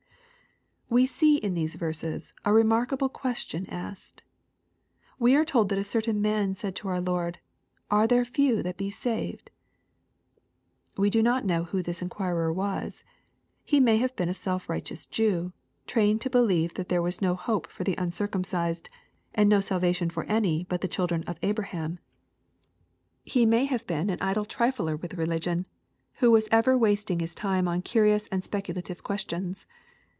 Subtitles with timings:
[0.93, 4.23] We see in these verses a remarkable question asked.
[5.17, 7.39] We are told that a certain man said to our Lord,"
[7.89, 9.51] Are there few that be saved?"
[10.97, 13.05] We do not know who this enquirer was.
[13.63, 15.53] He may have been a self righteous Jew,
[15.87, 18.89] trained to believe that there was no hope for the uncircumcised,
[19.33, 21.99] and no salvation for auj but the children of Abraham.
[23.23, 23.93] He may have bee?
[23.93, 24.09] LUKE, CHAP.
[24.09, 24.17] XIII.
[24.17, 24.45] 131 an idle
[24.97, 25.67] trifler with religion,
[26.15, 29.65] who was ever wasting his time on curious and speculative questions.